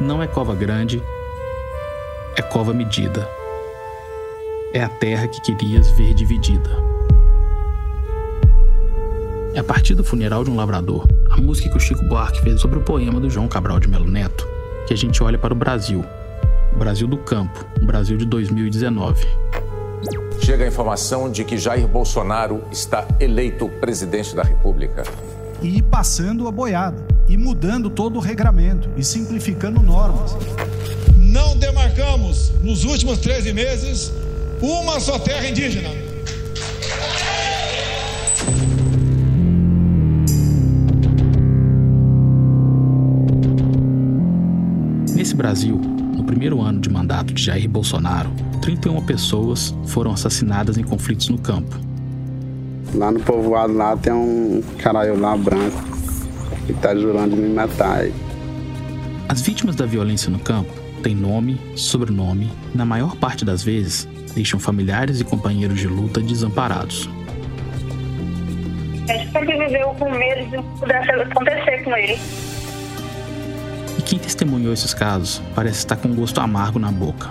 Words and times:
não 0.00 0.22
é 0.22 0.26
cova 0.26 0.54
grande, 0.54 1.02
é 2.36 2.42
cova 2.42 2.72
medida. 2.72 3.28
É 4.72 4.82
a 4.82 4.88
terra 4.88 5.26
que 5.26 5.40
querias 5.40 5.90
ver 5.92 6.14
dividida. 6.14 6.70
É 9.54 9.58
a 9.58 9.64
partir 9.64 9.94
do 9.94 10.04
funeral 10.04 10.44
de 10.44 10.50
um 10.50 10.56
lavrador, 10.56 11.06
a 11.30 11.36
música 11.36 11.68
que 11.68 11.76
o 11.76 11.80
Chico 11.80 12.04
Buarque 12.04 12.40
fez 12.42 12.60
sobre 12.60 12.78
o 12.78 12.82
poema 12.82 13.18
do 13.18 13.28
João 13.28 13.48
Cabral 13.48 13.80
de 13.80 13.88
Melo 13.88 14.08
Neto, 14.08 14.46
que 14.86 14.94
a 14.94 14.96
gente 14.96 15.22
olha 15.22 15.38
para 15.38 15.52
o 15.52 15.56
Brasil. 15.56 16.04
O 16.72 16.78
Brasil 16.78 17.08
do 17.08 17.16
campo, 17.16 17.66
o 17.82 17.84
Brasil 17.84 18.16
de 18.16 18.24
2019. 18.24 19.26
Chega 20.40 20.64
a 20.64 20.68
informação 20.68 21.28
de 21.30 21.42
que 21.44 21.58
Jair 21.58 21.88
Bolsonaro 21.88 22.62
está 22.70 23.06
eleito 23.18 23.68
presidente 23.80 24.36
da 24.36 24.44
República. 24.44 25.02
E 25.60 25.82
passando 25.82 26.46
a 26.46 26.52
boiada, 26.52 27.04
e 27.28 27.36
mudando 27.36 27.90
todo 27.90 28.16
o 28.16 28.20
regramento, 28.20 28.88
e 28.96 29.04
simplificando 29.04 29.82
normas. 29.82 30.36
Não 31.16 31.56
demarcamos, 31.56 32.52
nos 32.62 32.84
últimos 32.84 33.18
13 33.18 33.52
meses, 33.52 34.12
uma 34.62 34.98
só 34.98 35.18
terra 35.18 35.46
indígena. 35.46 35.90
Nesse 45.14 45.34
Brasil, 45.34 45.76
no 46.16 46.24
primeiro 46.24 46.62
ano 46.62 46.80
de 46.80 46.88
mandato 46.88 47.34
de 47.34 47.42
Jair 47.42 47.68
Bolsonaro, 47.68 48.30
31 48.62 49.04
pessoas 49.04 49.74
foram 49.86 50.12
assassinadas 50.12 50.78
em 50.78 50.82
conflitos 50.82 51.28
no 51.28 51.38
campo. 51.38 51.76
Lá 52.94 53.10
no 53.10 53.20
povoado 53.20 53.74
lá 53.74 53.96
tem 53.96 54.12
um 54.12 54.62
caralho 54.78 55.20
lá 55.20 55.36
branco 55.36 55.97
que 56.66 56.72
tá 56.74 56.94
jurando 56.94 57.34
de 57.34 57.42
me 57.42 57.48
matar. 57.48 58.04
As 59.28 59.40
vítimas 59.40 59.76
da 59.76 59.86
violência 59.86 60.30
no 60.30 60.38
campo 60.38 60.72
têm 61.02 61.14
nome, 61.14 61.60
sobrenome 61.76 62.50
e, 62.74 62.76
na 62.76 62.84
maior 62.84 63.16
parte 63.16 63.44
das 63.44 63.62
vezes, 63.62 64.08
deixam 64.34 64.58
familiares 64.58 65.20
e 65.20 65.24
companheiros 65.24 65.78
de 65.78 65.86
luta 65.86 66.20
desamparados. 66.20 67.08
A 69.08 69.12
gente 69.12 69.32
sempre 69.32 69.56
viveu 69.56 69.88
com 69.98 70.10
medo 70.10 70.50
de 70.50 70.78
pudesse 70.78 71.10
acontecer 71.10 71.84
com 71.84 71.96
ele. 71.96 72.18
E 73.98 74.02
quem 74.02 74.18
testemunhou 74.18 74.72
esses 74.72 74.92
casos 74.92 75.42
parece 75.54 75.78
estar 75.78 75.96
com 75.96 76.08
um 76.08 76.14
gosto 76.14 76.40
amargo 76.40 76.78
na 76.78 76.92
boca 76.92 77.30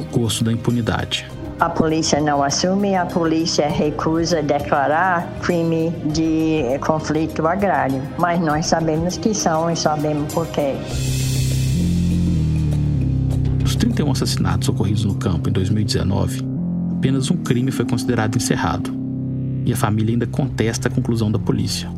o 0.00 0.04
gosto 0.04 0.42
da 0.42 0.52
impunidade. 0.52 1.26
A 1.60 1.68
polícia 1.68 2.18
não 2.22 2.42
assume, 2.42 2.96
a 2.96 3.04
polícia 3.04 3.68
recusa 3.68 4.42
declarar 4.42 5.30
crime 5.42 5.90
de 6.10 6.78
conflito 6.80 7.46
agrário, 7.46 8.00
mas 8.18 8.40
nós 8.40 8.64
sabemos 8.64 9.18
que 9.18 9.34
são 9.34 9.70
e 9.70 9.76
sabemos 9.76 10.32
por 10.32 10.46
quê. 10.46 10.72
Dos 13.58 13.76
31 13.76 14.10
assassinatos 14.10 14.70
ocorridos 14.70 15.04
no 15.04 15.14
campo 15.16 15.50
em 15.50 15.52
2019, 15.52 16.42
apenas 16.96 17.30
um 17.30 17.36
crime 17.36 17.70
foi 17.70 17.84
considerado 17.84 18.36
encerrado, 18.36 18.90
e 19.66 19.70
a 19.70 19.76
família 19.76 20.14
ainda 20.14 20.26
contesta 20.26 20.88
a 20.88 20.90
conclusão 20.90 21.30
da 21.30 21.38
polícia. 21.38 21.90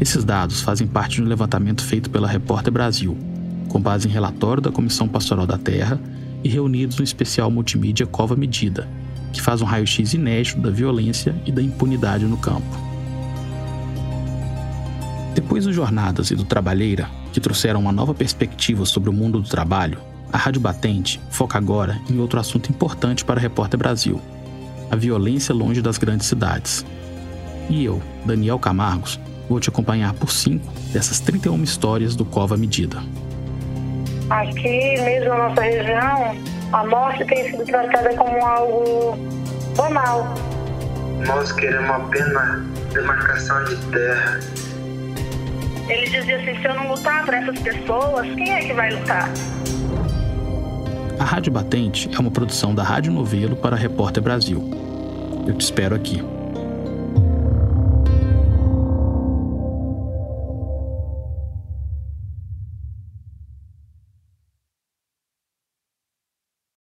Esses 0.00 0.24
dados 0.24 0.60
fazem 0.60 0.88
parte 0.88 1.18
de 1.18 1.22
um 1.22 1.26
levantamento 1.26 1.84
feito 1.84 2.10
pela 2.10 2.26
Repórter 2.26 2.72
Brasil, 2.72 3.16
com 3.68 3.80
base 3.80 4.08
em 4.08 4.10
relatório 4.10 4.60
da 4.60 4.72
Comissão 4.72 5.06
Pastoral 5.06 5.46
da 5.46 5.56
Terra 5.56 6.00
e 6.46 6.48
reunidos 6.48 6.96
no 6.96 7.02
especial 7.02 7.50
multimídia 7.50 8.06
Cova 8.06 8.36
Medida, 8.36 8.88
que 9.32 9.42
faz 9.42 9.60
um 9.60 9.64
raio-x 9.64 10.14
inédito 10.14 10.60
da 10.60 10.70
violência 10.70 11.34
e 11.44 11.50
da 11.50 11.60
impunidade 11.60 12.24
no 12.24 12.36
campo. 12.36 12.78
Depois 15.34 15.64
do 15.64 15.72
Jornadas 15.72 16.30
e 16.30 16.36
do 16.36 16.44
Trabalheira, 16.44 17.10
que 17.32 17.40
trouxeram 17.40 17.80
uma 17.80 17.90
nova 17.90 18.14
perspectiva 18.14 18.86
sobre 18.86 19.10
o 19.10 19.12
mundo 19.12 19.40
do 19.40 19.48
trabalho, 19.48 19.98
a 20.32 20.38
Rádio 20.38 20.60
Batente 20.60 21.20
foca 21.30 21.58
agora 21.58 22.00
em 22.08 22.20
outro 22.20 22.38
assunto 22.38 22.70
importante 22.70 23.24
para 23.24 23.40
a 23.40 23.42
Repórter 23.42 23.76
Brasil: 23.76 24.22
a 24.88 24.94
violência 24.94 25.52
longe 25.52 25.82
das 25.82 25.98
grandes 25.98 26.28
cidades. 26.28 26.86
E 27.68 27.84
eu, 27.84 28.00
Daniel 28.24 28.60
Camargos, 28.60 29.18
vou 29.48 29.58
te 29.58 29.68
acompanhar 29.68 30.14
por 30.14 30.30
cinco 30.30 30.72
dessas 30.92 31.18
31 31.18 31.60
histórias 31.64 32.14
do 32.14 32.24
Cova 32.24 32.56
Medida. 32.56 33.02
Aqui 34.30 35.00
mesmo 35.02 35.28
na 35.28 35.48
nossa 35.48 35.62
região, 35.62 36.36
a 36.72 36.84
morte 36.84 37.24
tem 37.26 37.48
sido 37.48 37.64
tratada 37.64 38.12
como 38.16 38.44
algo 38.44 39.16
banal. 39.76 40.26
Nós 41.24 41.52
queremos 41.52 41.90
apenas 41.90 42.62
demarcação 42.92 43.64
de 43.64 43.76
terra. 43.92 44.40
Ele 45.88 46.10
dizia 46.10 46.38
assim: 46.38 46.60
se 46.60 46.66
eu 46.66 46.74
não 46.74 46.88
lutar 46.88 47.24
por 47.24 47.34
essas 47.34 47.58
pessoas, 47.60 48.26
quem 48.34 48.52
é 48.52 48.60
que 48.66 48.72
vai 48.72 48.90
lutar? 48.90 49.30
A 51.20 51.24
Rádio 51.24 51.52
Batente 51.52 52.10
é 52.12 52.18
uma 52.18 52.30
produção 52.30 52.74
da 52.74 52.82
Rádio 52.82 53.12
Novelo 53.12 53.54
para 53.54 53.76
a 53.76 53.78
Repórter 53.78 54.22
Brasil. 54.22 54.62
Eu 55.46 55.54
te 55.54 55.62
espero 55.62 55.94
aqui. 55.94 56.20